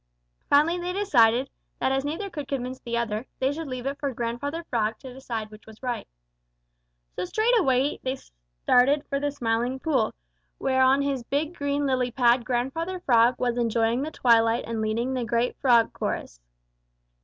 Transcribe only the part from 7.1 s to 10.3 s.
So they straightway started for the Smiling Pool,